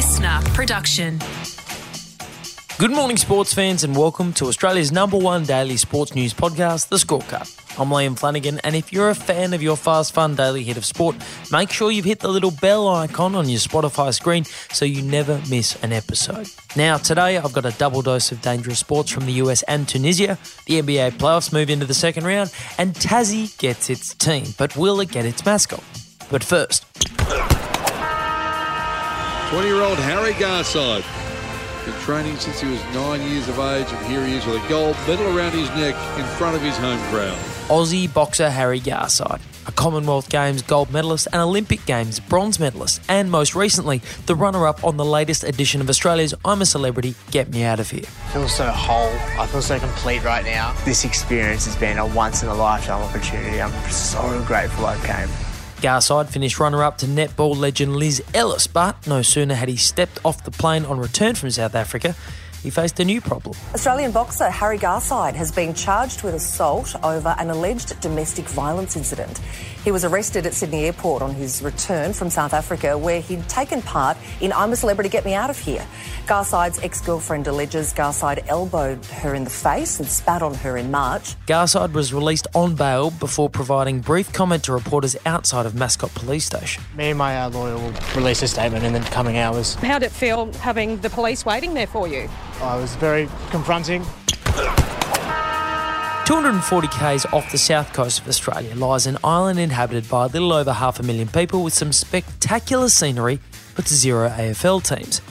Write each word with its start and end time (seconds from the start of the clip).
LiSTNR 0.00 0.42
production. 0.54 1.20
Good 2.78 2.90
morning, 2.90 3.18
sports 3.18 3.52
fans, 3.52 3.84
and 3.84 3.94
welcome 3.94 4.32
to 4.32 4.46
Australia's 4.46 4.90
number 4.90 5.18
one 5.18 5.44
daily 5.44 5.76
sports 5.76 6.14
news 6.14 6.32
podcast, 6.32 6.88
The 6.88 6.96
Scorecard. 6.96 7.78
I'm 7.78 7.90
Liam 7.90 8.18
Flanagan, 8.18 8.60
and 8.64 8.74
if 8.74 8.94
you're 8.94 9.10
a 9.10 9.14
fan 9.14 9.52
of 9.52 9.62
your 9.62 9.76
fast, 9.76 10.14
fun 10.14 10.36
daily 10.36 10.64
hit 10.64 10.78
of 10.78 10.86
sport, 10.86 11.16
make 11.52 11.70
sure 11.70 11.90
you've 11.90 12.06
hit 12.06 12.20
the 12.20 12.28
little 12.28 12.50
bell 12.50 12.88
icon 12.88 13.34
on 13.34 13.50
your 13.50 13.58
Spotify 13.58 14.14
screen 14.14 14.44
so 14.72 14.86
you 14.86 15.02
never 15.02 15.38
miss 15.50 15.76
an 15.82 15.92
episode. 15.92 16.48
Now, 16.76 16.96
today 16.96 17.36
I've 17.36 17.52
got 17.52 17.66
a 17.66 17.72
double 17.72 18.00
dose 18.00 18.32
of 18.32 18.40
dangerous 18.40 18.78
sports 18.78 19.10
from 19.10 19.26
the 19.26 19.32
US 19.32 19.62
and 19.64 19.86
Tunisia. 19.86 20.38
The 20.64 20.80
NBA 20.80 21.18
playoffs 21.18 21.52
move 21.52 21.68
into 21.68 21.84
the 21.84 21.92
second 21.92 22.24
round, 22.24 22.50
and 22.78 22.94
Tassie 22.94 23.54
gets 23.58 23.90
its 23.90 24.14
team, 24.14 24.46
but 24.56 24.74
will 24.78 24.98
it 25.00 25.10
get 25.10 25.26
its 25.26 25.44
mascot? 25.44 25.84
But 26.30 26.42
first, 26.42 26.86
20 29.50 29.66
year 29.66 29.82
old 29.82 29.98
Harry 29.98 30.32
Garside. 30.34 31.04
Been 31.84 32.00
training 32.02 32.36
since 32.36 32.60
he 32.60 32.70
was 32.70 32.80
nine 32.94 33.20
years 33.28 33.48
of 33.48 33.58
age, 33.58 33.88
and 33.90 34.06
here 34.06 34.24
he 34.24 34.36
is 34.36 34.46
with 34.46 34.64
a 34.64 34.68
gold 34.68 34.94
medal 35.08 35.36
around 35.36 35.50
his 35.50 35.68
neck 35.70 35.96
in 36.16 36.24
front 36.36 36.54
of 36.54 36.62
his 36.62 36.76
home 36.76 37.00
crowd. 37.10 37.36
Aussie 37.66 38.12
boxer 38.14 38.48
Harry 38.48 38.78
Garside, 38.78 39.40
a 39.66 39.72
Commonwealth 39.72 40.30
Games 40.30 40.62
gold 40.62 40.92
medalist 40.92 41.26
and 41.32 41.42
Olympic 41.42 41.84
Games 41.84 42.20
bronze 42.20 42.60
medalist, 42.60 43.02
and 43.08 43.28
most 43.28 43.56
recently, 43.56 44.02
the 44.26 44.36
runner 44.36 44.68
up 44.68 44.84
on 44.84 44.96
the 44.98 45.04
latest 45.04 45.42
edition 45.42 45.80
of 45.80 45.88
Australia's 45.88 46.32
I'm 46.44 46.62
a 46.62 46.66
Celebrity, 46.66 47.16
Get 47.32 47.50
Me 47.50 47.64
Out 47.64 47.80
of 47.80 47.90
Here. 47.90 48.04
I 48.26 48.32
feel 48.32 48.48
so 48.48 48.68
whole. 48.68 49.10
I 49.36 49.48
feel 49.48 49.62
so 49.62 49.80
complete 49.80 50.22
right 50.22 50.44
now. 50.44 50.76
This 50.84 51.04
experience 51.04 51.64
has 51.64 51.74
been 51.74 51.98
a 51.98 52.06
once 52.06 52.44
in 52.44 52.48
a 52.48 52.54
lifetime 52.54 53.02
opportunity. 53.02 53.60
I'm 53.60 53.72
so 53.90 54.44
grateful 54.46 54.86
I 54.86 54.96
came. 55.04 55.49
Garside 55.80 56.28
finished 56.28 56.60
runner 56.60 56.82
up 56.84 56.98
to 56.98 57.06
netball 57.06 57.56
legend 57.56 57.96
Liz 57.96 58.22
Ellis, 58.34 58.66
but 58.66 59.06
no 59.06 59.22
sooner 59.22 59.54
had 59.54 59.68
he 59.68 59.76
stepped 59.76 60.18
off 60.24 60.44
the 60.44 60.50
plane 60.50 60.84
on 60.84 60.98
return 60.98 61.34
from 61.34 61.50
South 61.50 61.74
Africa, 61.74 62.14
he 62.62 62.70
faced 62.70 63.00
a 63.00 63.04
new 63.04 63.20
problem. 63.20 63.56
Australian 63.74 64.12
boxer 64.12 64.50
Harry 64.50 64.78
Garside 64.78 65.34
has 65.34 65.50
been 65.50 65.74
charged 65.74 66.22
with 66.22 66.34
assault 66.34 66.94
over 67.02 67.34
an 67.38 67.50
alleged 67.50 67.98
domestic 68.00 68.46
violence 68.46 68.96
incident. 68.96 69.40
He 69.84 69.90
was 69.90 70.04
arrested 70.04 70.44
at 70.44 70.52
Sydney 70.52 70.84
Airport 70.84 71.22
on 71.22 71.34
his 71.34 71.62
return 71.62 72.12
from 72.12 72.28
South 72.28 72.52
Africa, 72.52 72.98
where 72.98 73.22
he'd 73.22 73.48
taken 73.48 73.80
part 73.80 74.18
in 74.42 74.52
I'm 74.52 74.72
a 74.72 74.76
Celebrity, 74.76 75.08
Get 75.08 75.24
Me 75.24 75.32
Out 75.32 75.48
of 75.48 75.58
Here. 75.58 75.86
Garside's 76.26 76.78
ex 76.80 77.00
girlfriend 77.00 77.46
alleges 77.46 77.94
Garside 77.94 78.46
elbowed 78.46 79.04
her 79.06 79.34
in 79.34 79.44
the 79.44 79.50
face 79.50 79.98
and 79.98 80.06
spat 80.06 80.42
on 80.42 80.52
her 80.54 80.76
in 80.76 80.90
March. 80.90 81.34
Garside 81.46 81.92
was 81.92 82.12
released 82.12 82.46
on 82.54 82.74
bail 82.74 83.10
before 83.10 83.48
providing 83.48 84.00
brief 84.00 84.30
comment 84.34 84.64
to 84.64 84.72
reporters 84.72 85.16
outside 85.24 85.64
of 85.64 85.74
Mascot 85.74 86.14
Police 86.14 86.44
Station. 86.44 86.84
Me 86.94 87.10
and 87.10 87.18
my 87.18 87.40
uh, 87.40 87.48
lawyer 87.48 87.76
will 87.76 87.94
release 88.14 88.42
a 88.42 88.48
statement 88.48 88.84
in 88.84 88.92
the 88.92 89.00
coming 89.00 89.38
hours. 89.38 89.74
How 89.76 89.98
did 89.98 90.06
it 90.06 90.12
feel 90.12 90.52
having 90.54 90.98
the 90.98 91.08
police 91.08 91.46
waiting 91.46 91.72
there 91.72 91.86
for 91.86 92.06
you? 92.06 92.28
I 92.62 92.76
was 92.76 92.94
very 92.96 93.26
confronting. 93.50 94.04
240 96.26 96.88
k's 96.88 97.24
off 97.32 97.50
the 97.50 97.58
south 97.58 97.92
coast 97.92 98.20
of 98.20 98.28
Australia 98.28 98.74
lies 98.74 99.06
an 99.06 99.16
island 99.24 99.58
inhabited 99.58 100.08
by 100.08 100.26
a 100.26 100.28
little 100.28 100.52
over 100.52 100.72
half 100.72 101.00
a 101.00 101.02
million 101.02 101.26
people 101.26 101.64
with 101.64 101.72
some 101.72 101.90
spectacular 101.90 102.88
scenery 102.88 103.40
but 103.74 103.88
zero 103.88 104.28
AFL 104.28 104.82
teams. 104.86 105.22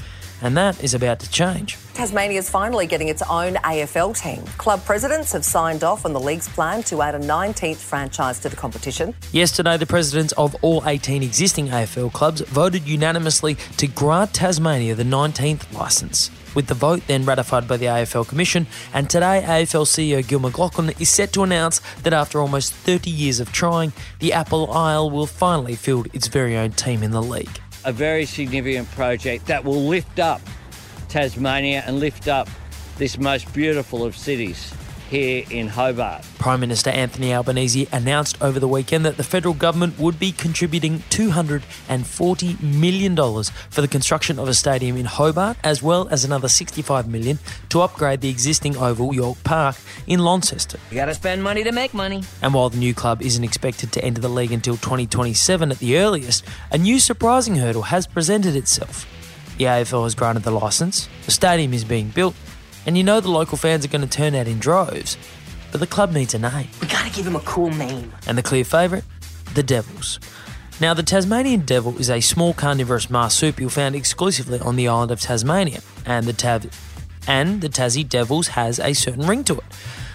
And 0.42 0.58
that 0.58 0.84
is 0.84 0.94
about 0.94 1.20
to 1.20 1.30
change. 1.30 1.78
Tasmania 1.94 2.40
is 2.40 2.50
finally 2.50 2.88
getting 2.88 3.10
its 3.10 3.22
own 3.22 3.56
AFL 3.56 4.20
team. 4.20 4.44
Club 4.58 4.84
presidents 4.86 5.32
have 5.34 5.46
signed 5.46 5.84
off 5.84 6.06
on 6.06 6.14
the 6.14 6.20
league's 6.20 6.48
plan 6.48 6.82
to 6.84 7.02
add 7.02 7.14
a 7.14 7.20
19th 7.20 7.78
franchise 7.78 8.40
to 8.40 8.50
the 8.50 8.56
competition. 8.56 9.14
Yesterday, 9.32 9.78
the 9.78 9.86
presidents 9.86 10.34
of 10.34 10.56
all 10.64 10.82
18 10.86 11.22
existing 11.24 11.68
AFL 11.68 12.12
clubs 12.12 12.42
voted 12.42 12.88
unanimously 12.88 13.56
to 13.78 13.88
grant 13.88 14.34
Tasmania 14.34 14.96
the 14.96 15.04
19th 15.04 15.72
licence. 15.74 16.32
With 16.55 16.67
the 16.67 16.73
vote 16.73 17.02
then 17.08 17.25
ratified 17.25 17.67
by 17.67 17.78
the 17.78 17.86
AFL 17.86 18.28
Commission, 18.28 18.67
and 18.94 19.09
today 19.09 19.44
AFL 19.45 19.86
CEO 19.86 20.27
Gil 20.27 20.39
McLachlan 20.39 20.99
is 20.99 21.10
set 21.10 21.32
to 21.33 21.43
announce 21.43 21.80
that 22.04 22.14
after 22.14 22.39
almost 22.39 22.73
30 22.73 23.10
years 23.10 23.39
of 23.39 23.52
trying, 23.52 23.93
the 24.20 24.33
Apple 24.33 24.71
Isle 24.71 25.09
will 25.09 25.27
finally 25.27 25.76
field 25.76 26.08
its 26.14 26.27
very 26.27 26.58
own 26.58 26.71
team 26.71 27.04
in 27.04 27.11
the 27.11 27.21
league. 27.21 27.59
A 27.86 27.92
very 27.92 28.26
significant 28.26 28.89
project 28.92 29.45
that 29.48 29.64
will 29.64 29.83
lift 29.83 30.20
up 30.20 30.42
Tasmania 31.08 31.83
and 31.86 31.99
lift 31.99 32.27
up 32.27 32.49
this 32.98 33.17
most 33.17 33.52
beautiful 33.54 34.04
of 34.04 34.17
cities 34.17 34.73
here 35.09 35.43
in 35.49 35.67
Hobart. 35.67 36.23
Prime 36.37 36.59
Minister 36.59 36.92
Anthony 36.92 37.33
Albanese 37.33 37.87
announced 37.92 38.42
over 38.42 38.59
the 38.59 38.67
weekend 38.67 39.05
that 39.05 39.17
the 39.17 39.23
federal 39.23 39.55
government 39.55 39.97
would 39.97 40.20
be 40.20 40.31
contributing 40.31 40.99
$240 41.09 42.61
million 42.61 43.15
for 43.70 43.81
the 43.81 43.87
construction 43.87 44.37
of 44.37 44.47
a 44.47 44.53
stadium 44.53 44.95
in 44.97 45.05
Hobart, 45.05 45.58
as 45.64 45.81
well 45.81 46.08
as 46.09 46.23
another 46.23 46.47
65 46.47 47.08
million 47.08 47.39
to 47.70 47.81
upgrade 47.81 48.21
the 48.21 48.30
existing 48.30 48.77
Oval 48.77 49.14
York 49.14 49.43
Park 49.43 49.75
in 50.05 50.20
Launceston. 50.20 50.80
You 50.92 50.95
gotta 50.95 51.15
spend 51.15 51.43
money 51.43 51.64
to 51.64 51.71
make 51.71 51.93
money. 51.93 52.23
And 52.41 52.53
while 52.53 52.70
the 52.70 52.77
new 52.77 52.93
club 52.93 53.21
isn't 53.21 53.43
expected 53.43 53.91
to 53.93 54.05
enter 54.05 54.21
the 54.21 54.30
league 54.30 54.52
until 54.52 54.76
2027 54.76 55.71
at 55.71 55.80
the 55.80 55.97
earliest, 55.97 56.45
a 56.71 56.77
new 56.77 56.99
surprising 56.99 57.55
hurdle 57.55 57.83
has 57.83 58.05
presented 58.05 58.55
itself. 58.55 59.08
The 59.58 59.65
AFL 59.65 60.03
has 60.03 60.15
granted 60.15 60.43
the 60.43 60.52
licence, 60.52 61.09
the 61.26 61.31
stadium 61.31 61.73
is 61.73 61.83
being 61.83 62.09
built, 62.09 62.36
and 62.86 62.98
you 62.98 63.04
know 63.04 63.20
the 63.20 63.30
local 63.32 63.58
fans 63.58 63.86
are 63.86 63.90
going 63.90 64.02
to 64.02 64.08
turn 64.08 64.36
out 64.36 64.48
in 64.48 64.60
droves. 64.60 65.17
But 65.72 65.80
the 65.80 65.88
club 65.88 66.12
needs 66.14 66.34
a 66.34 66.40
name. 66.40 66.67
We 66.82 66.88
gotta 66.88 67.12
give 67.12 67.28
him 67.28 67.36
a 67.36 67.42
cool 67.42 67.70
name. 67.70 68.12
And 68.28 68.38
the 68.38 68.44
clear 68.44 68.64
favourite? 68.64 69.04
The 69.54 69.64
Devils. 69.64 70.20
Now, 70.82 70.94
the 70.94 71.04
Tasmanian 71.04 71.62
devil 71.66 71.98
is 72.00 72.10
a 72.10 72.22
small 72.22 72.54
carnivorous 72.54 73.10
marsupial 73.10 73.70
found 73.70 73.95
exclusively 73.95 74.60
on 74.62 74.78
the 74.78 74.88
island 74.88 75.12
of 75.12 75.20
Tasmania, 75.20 75.82
and 76.06 76.26
the 76.26 76.32
Tav- 76.32 76.70
and 77.28 77.60
the 77.60 77.68
Tassie 77.68 78.08
Devils 78.08 78.50
has 78.50 78.80
a 78.80 78.94
certain 78.94 79.28
ring 79.28 79.44
to 79.44 79.56
it. 79.56 79.64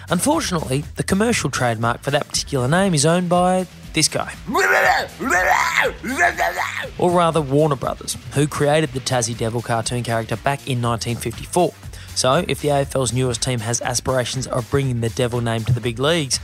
Unfortunately, 0.09 0.83
the 0.95 1.03
commercial 1.03 1.51
trademark 1.51 2.01
for 2.01 2.09
that 2.11 2.27
particular 2.27 2.67
name 2.67 2.93
is 2.95 3.05
owned 3.05 3.29
by 3.29 3.67
this 3.93 4.07
guy. 4.07 4.33
Or 6.97 7.11
rather, 7.11 7.41
Warner 7.41 7.75
Brothers, 7.75 8.17
who 8.33 8.47
created 8.47 8.91
the 8.91 8.99
Tassie 8.99 9.37
Devil 9.37 9.61
cartoon 9.61 10.03
character 10.03 10.35
back 10.35 10.67
in 10.67 10.81
1954. 10.81 11.73
So, 12.15 12.45
if 12.47 12.61
the 12.61 12.69
AFL's 12.69 13.13
newest 13.13 13.43
team 13.43 13.59
has 13.59 13.81
aspirations 13.81 14.47
of 14.47 14.69
bringing 14.71 15.01
the 15.01 15.09
Devil 15.09 15.41
name 15.41 15.65
to 15.65 15.73
the 15.73 15.81
big 15.81 15.99
leagues, 15.99 16.39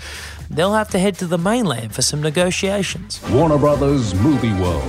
they'll 0.49 0.73
have 0.73 0.89
to 0.89 0.99
head 0.99 1.15
to 1.19 1.25
the 1.25 1.37
mainland 1.37 1.95
for 1.95 2.01
some 2.01 2.21
negotiations. 2.21 3.21
Warner 3.29 3.57
Brothers 3.57 4.13
Movie 4.13 4.53
World. 4.53 4.83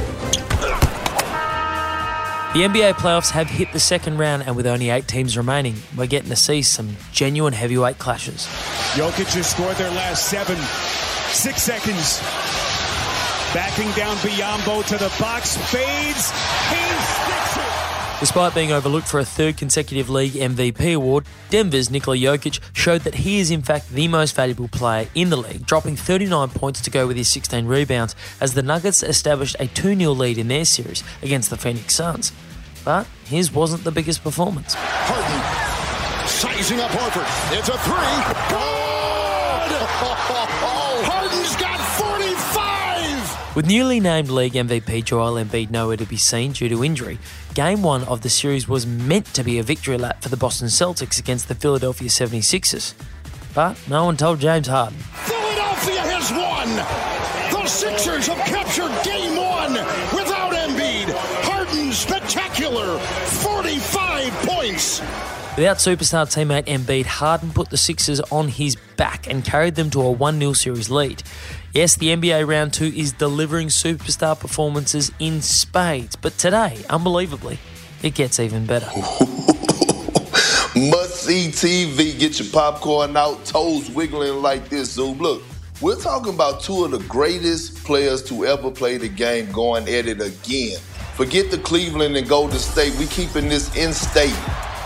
The 2.52 2.64
NBA 2.64 2.94
playoffs 2.94 3.30
have 3.30 3.48
hit 3.48 3.72
the 3.72 3.80
second 3.80 4.18
round, 4.18 4.42
and 4.42 4.54
with 4.54 4.66
only 4.66 4.90
eight 4.90 5.08
teams 5.08 5.38
remaining, 5.38 5.76
we're 5.96 6.06
getting 6.06 6.28
to 6.28 6.36
see 6.36 6.60
some 6.60 6.96
genuine 7.10 7.54
heavyweight 7.54 7.98
clashes. 7.98 8.46
Jokic 8.92 9.32
has 9.32 9.48
scored 9.48 9.76
their 9.76 9.90
last 9.92 10.28
seven. 10.28 10.58
Six 11.32 11.62
seconds. 11.62 12.20
Backing 13.54 13.90
down 13.92 14.16
Biyombo 14.16 14.84
to 14.88 14.98
the 14.98 15.10
box. 15.18 15.56
Fades. 15.72 16.30
He 16.68 16.82
sticks 17.00 17.51
it. 17.51 17.51
Despite 18.22 18.54
being 18.54 18.70
overlooked 18.70 19.08
for 19.08 19.18
a 19.18 19.24
third 19.24 19.56
consecutive 19.56 20.08
league 20.08 20.34
MVP 20.34 20.94
award, 20.94 21.24
Denver's 21.50 21.90
Nikola 21.90 22.16
Jokic 22.16 22.60
showed 22.72 23.00
that 23.00 23.16
he 23.16 23.40
is 23.40 23.50
in 23.50 23.62
fact 23.62 23.90
the 23.90 24.06
most 24.06 24.36
valuable 24.36 24.68
player 24.68 25.08
in 25.16 25.28
the 25.28 25.36
league, 25.36 25.66
dropping 25.66 25.96
39 25.96 26.50
points 26.50 26.80
to 26.82 26.90
go 26.90 27.08
with 27.08 27.16
his 27.16 27.26
16 27.26 27.66
rebounds 27.66 28.14
as 28.40 28.54
the 28.54 28.62
Nuggets 28.62 29.02
established 29.02 29.56
a 29.58 29.66
2 29.66 29.96
0 29.96 30.12
lead 30.12 30.38
in 30.38 30.46
their 30.46 30.64
series 30.64 31.02
against 31.20 31.50
the 31.50 31.56
Phoenix 31.56 31.96
Suns. 31.96 32.30
But 32.84 33.08
his 33.24 33.52
wasn't 33.52 33.82
the 33.82 33.90
biggest 33.90 34.22
performance. 34.22 34.74
Harden 34.76 36.28
sizing 36.28 36.78
up 36.78 36.92
Horford. 36.92 37.58
It's 37.58 37.68
a 37.70 37.78
three. 37.78 38.22
Good! 38.54 38.62
Harden's 41.10 41.56
got 41.56 41.70
45! 41.70 41.71
With 43.54 43.66
newly 43.66 44.00
named 44.00 44.30
league 44.30 44.54
MVP 44.54 45.04
Joel 45.04 45.34
Embiid 45.34 45.70
nowhere 45.70 45.98
to 45.98 46.06
be 46.06 46.16
seen 46.16 46.52
due 46.52 46.70
to 46.70 46.82
injury, 46.82 47.18
Game 47.52 47.82
1 47.82 48.04
of 48.04 48.22
the 48.22 48.30
series 48.30 48.66
was 48.66 48.86
meant 48.86 49.26
to 49.34 49.44
be 49.44 49.58
a 49.58 49.62
victory 49.62 49.98
lap 49.98 50.22
for 50.22 50.30
the 50.30 50.38
Boston 50.38 50.68
Celtics 50.68 51.18
against 51.18 51.48
the 51.48 51.54
Philadelphia 51.54 52.08
76ers. 52.08 52.94
But 53.54 53.76
no 53.90 54.06
one 54.06 54.16
told 54.16 54.40
James 54.40 54.68
Harden. 54.68 54.96
Philadelphia 54.98 56.00
has 56.00 56.30
won! 56.32 57.60
The 57.62 57.68
Sixers 57.68 58.26
have 58.28 58.38
captured 58.38 58.90
game 59.04 59.36
one 59.36 59.74
without 60.16 60.54
Embiid. 60.54 61.12
Harden 61.44 61.92
spectacular 61.92 62.98
45 62.98 64.32
points. 64.48 65.41
Without 65.54 65.76
superstar 65.76 66.24
teammate 66.24 66.64
Embiid, 66.64 67.04
Harden 67.04 67.50
put 67.50 67.68
the 67.68 67.76
Sixers 67.76 68.20
on 68.30 68.48
his 68.48 68.74
back 68.96 69.28
and 69.28 69.44
carried 69.44 69.74
them 69.74 69.90
to 69.90 70.00
a 70.00 70.10
1 70.10 70.38
0 70.38 70.54
series 70.54 70.88
lead. 70.88 71.22
Yes, 71.74 71.94
the 71.96 72.08
NBA 72.08 72.48
round 72.48 72.72
two 72.72 72.86
is 72.86 73.12
delivering 73.12 73.68
superstar 73.68 74.38
performances 74.38 75.12
in 75.18 75.42
spades, 75.42 76.16
but 76.16 76.38
today, 76.38 76.82
unbelievably, 76.88 77.58
it 78.02 78.14
gets 78.14 78.40
even 78.40 78.64
better. 78.64 78.86
Must 80.74 81.16
see 81.16 81.48
TV. 81.48 82.18
Get 82.18 82.38
your 82.38 82.48
popcorn 82.50 83.14
out, 83.14 83.44
toes 83.44 83.90
wiggling 83.90 84.40
like 84.40 84.70
this. 84.70 84.92
Zoom. 84.92 85.18
Look, 85.18 85.42
we're 85.82 86.00
talking 86.00 86.32
about 86.32 86.62
two 86.62 86.86
of 86.86 86.92
the 86.92 87.00
greatest 87.00 87.84
players 87.84 88.22
to 88.30 88.46
ever 88.46 88.70
play 88.70 88.96
the 88.96 89.08
game 89.08 89.52
going 89.52 89.82
at 89.82 90.06
it 90.06 90.22
again. 90.22 90.78
Forget 91.14 91.50
the 91.50 91.58
Cleveland 91.58 92.16
and 92.16 92.26
Golden 92.26 92.58
State. 92.58 92.98
We 92.98 93.04
keeping 93.04 93.50
this 93.50 93.76
in 93.76 93.92
state. 93.92 94.34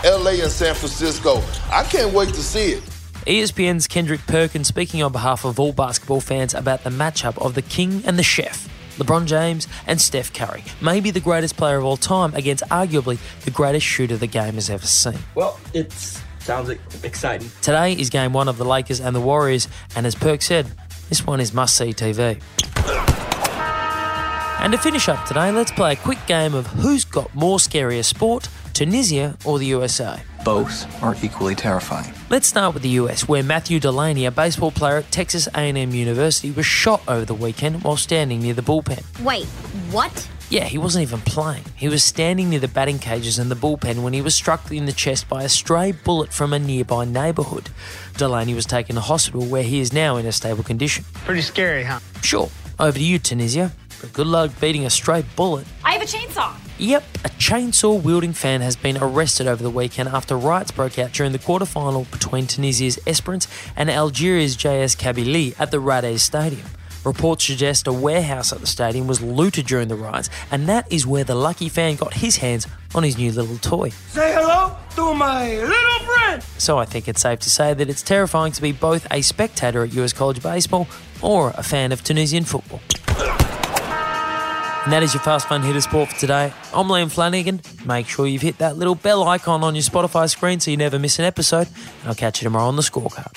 LA 0.03 0.31
and 0.41 0.51
San 0.51 0.75
Francisco. 0.75 1.41
I 1.71 1.83
can't 1.83 2.13
wait 2.13 2.29
to 2.29 2.43
see 2.43 2.73
it. 2.73 2.83
ESPN's 3.25 3.87
Kendrick 3.87 4.21
Perkins 4.27 4.67
speaking 4.67 5.03
on 5.03 5.11
behalf 5.11 5.43
of 5.43 5.59
all 5.59 5.73
basketball 5.73 6.21
fans 6.21 6.53
about 6.53 6.83
the 6.83 6.89
matchup 6.89 7.37
of 7.43 7.55
the 7.55 7.61
king 7.61 8.03
and 8.05 8.17
the 8.17 8.23
chef. 8.23 8.69
LeBron 8.97 9.25
James 9.25 9.67
and 9.85 9.99
Steph 9.99 10.33
Curry, 10.33 10.63
maybe 10.81 11.11
the 11.11 11.19
greatest 11.19 11.57
player 11.57 11.77
of 11.77 11.85
all 11.85 11.97
time 11.97 12.33
against 12.35 12.63
arguably 12.65 13.19
the 13.43 13.51
greatest 13.51 13.85
shooter 13.85 14.17
the 14.17 14.27
game 14.27 14.55
has 14.55 14.69
ever 14.69 14.87
seen. 14.87 15.19
Well, 15.35 15.59
it 15.73 15.91
sounds 16.39 16.69
exciting. 17.03 17.51
Today 17.61 17.93
is 17.93 18.09
game 18.09 18.33
one 18.33 18.47
of 18.47 18.57
the 18.57 18.65
Lakers 18.65 18.99
and 18.99 19.15
the 19.15 19.21
Warriors, 19.21 19.67
and 19.95 20.05
as 20.05 20.15
Perk 20.15 20.41
said, 20.41 20.67
this 21.09 21.27
one 21.27 21.39
is 21.39 21.53
must 21.53 21.75
see 21.75 21.93
TV. 21.93 22.41
And 24.59 24.73
to 24.73 24.79
finish 24.79 25.07
up 25.07 25.25
today, 25.25 25.51
let's 25.51 25.71
play 25.71 25.93
a 25.93 25.95
quick 25.95 26.17
game 26.25 26.55
of 26.55 26.65
who's 26.67 27.05
got 27.05 27.33
more 27.35 27.57
scarier 27.59 28.03
sport, 28.03 28.49
Tunisia 28.77 29.35
or 29.43 29.57
the 29.57 29.65
USA. 29.65 30.21
Both 30.45 30.85
are 31.01 31.15
equally 31.23 31.55
terrifying. 31.55 32.13
Let's 32.29 32.45
start 32.45 32.75
with 32.75 32.83
the 32.83 32.89
US, 33.01 33.27
where 33.27 33.41
Matthew 33.41 33.79
Delaney, 33.79 34.27
a 34.27 34.29
baseball 34.29 34.69
player 34.69 34.97
at 34.97 35.11
Texas 35.11 35.47
A&M 35.55 35.95
University, 35.95 36.51
was 36.51 36.67
shot 36.67 37.01
over 37.07 37.25
the 37.25 37.33
weekend 37.33 37.83
while 37.83 37.97
standing 37.97 38.39
near 38.39 38.53
the 38.53 38.61
bullpen. 38.61 39.01
Wait, 39.23 39.45
what? 39.89 40.29
Yeah, 40.51 40.65
he 40.65 40.77
wasn't 40.77 41.01
even 41.01 41.21
playing. 41.21 41.63
He 41.75 41.89
was 41.89 42.03
standing 42.03 42.51
near 42.51 42.59
the 42.59 42.67
batting 42.67 42.99
cages 42.99 43.39
in 43.39 43.49
the 43.49 43.55
bullpen 43.55 44.03
when 44.03 44.13
he 44.13 44.21
was 44.21 44.35
struck 44.35 44.71
in 44.71 44.85
the 44.85 44.93
chest 44.93 45.27
by 45.27 45.41
a 45.41 45.49
stray 45.49 45.91
bullet 45.91 46.31
from 46.31 46.53
a 46.53 46.59
nearby 46.59 47.03
neighbourhood. 47.03 47.71
Delaney 48.15 48.53
was 48.53 48.67
taken 48.67 48.93
to 48.93 49.01
hospital 49.01 49.43
where 49.43 49.63
he 49.63 49.79
is 49.79 49.91
now 49.91 50.17
in 50.17 50.27
a 50.27 50.31
stable 50.31 50.63
condition. 50.63 51.03
Pretty 51.25 51.41
scary, 51.41 51.83
huh? 51.83 51.99
Sure. 52.21 52.51
Over 52.79 52.99
to 52.99 53.03
you, 53.03 53.17
Tunisia. 53.17 53.71
But 53.99 54.13
good 54.13 54.27
luck 54.27 54.51
beating 54.61 54.85
a 54.85 54.91
stray 54.91 55.23
bullet. 55.35 55.65
I 55.97 56.01
have 56.01 56.13
a 56.13 56.15
chainsaw. 56.15 56.53
Yep, 56.77 57.03
a 57.25 57.29
chainsaw 57.29 57.99
wielding 57.99 58.33
fan 58.33 58.61
has 58.61 58.75
been 58.75 58.99
arrested 58.99 59.47
over 59.47 59.63
the 59.63 59.71
weekend 59.71 60.09
after 60.09 60.37
riots 60.37 60.69
broke 60.69 60.99
out 60.99 61.11
during 61.11 61.31
the 61.31 61.39
quarter-final 61.39 62.03
between 62.11 62.45
Tunisia's 62.45 62.99
Esperance 63.07 63.47
and 63.75 63.89
Algeria's 63.89 64.55
JS 64.55 64.95
Kabylie 64.95 65.59
at 65.59 65.71
the 65.71 65.79
Rades 65.79 66.21
Stadium. 66.21 66.67
Reports 67.03 67.45
suggest 67.45 67.87
a 67.87 67.91
warehouse 67.91 68.53
at 68.53 68.59
the 68.59 68.67
stadium 68.67 69.07
was 69.07 69.23
looted 69.23 69.65
during 69.65 69.87
the 69.87 69.95
riots, 69.95 70.29
and 70.51 70.69
that 70.69 70.91
is 70.91 71.07
where 71.07 71.23
the 71.23 71.33
lucky 71.33 71.67
fan 71.67 71.95
got 71.95 72.13
his 72.13 72.37
hands 72.37 72.67
on 72.93 73.01
his 73.01 73.17
new 73.17 73.31
little 73.31 73.57
toy. 73.57 73.89
Say 73.89 74.35
hello 74.35 74.77
to 74.97 75.15
my 75.15 75.49
little 75.55 76.05
friend! 76.05 76.43
So 76.59 76.77
I 76.77 76.85
think 76.85 77.07
it's 77.07 77.21
safe 77.21 77.39
to 77.39 77.49
say 77.49 77.73
that 77.73 77.89
it's 77.89 78.03
terrifying 78.03 78.51
to 78.51 78.61
be 78.61 78.71
both 78.71 79.07
a 79.09 79.23
spectator 79.23 79.83
at 79.83 79.93
US 79.93 80.13
College 80.13 80.43
Baseball 80.43 80.87
or 81.23 81.53
a 81.57 81.63
fan 81.63 81.91
of 81.91 82.03
Tunisian 82.03 82.43
football. 82.43 82.81
And 84.87 84.93
that 84.93 85.03
is 85.03 85.13
your 85.13 85.21
Fast 85.21 85.49
Fun 85.49 85.63
Hitter 85.63 85.81
Sport 85.81 86.07
for 86.07 86.15
today. 86.17 86.53
I'm 86.73 86.87
Liam 86.87 87.11
Flanagan. 87.11 87.59
Make 87.85 88.07
sure 88.07 88.25
you've 88.25 88.41
hit 88.41 88.59
that 88.59 88.77
little 88.77 88.95
bell 88.95 89.27
icon 89.27 89.61
on 89.61 89.75
your 89.75 89.81
Spotify 89.81 90.29
screen 90.29 90.61
so 90.61 90.71
you 90.71 90.77
never 90.77 90.97
miss 90.97 91.19
an 91.19 91.25
episode. 91.25 91.67
And 91.99 92.07
I'll 92.07 92.15
catch 92.15 92.41
you 92.41 92.45
tomorrow 92.45 92.69
on 92.69 92.77
the 92.77 92.81
scorecard. 92.81 93.33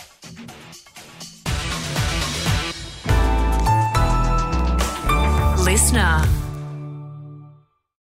LiSTNR. 5.67 6.50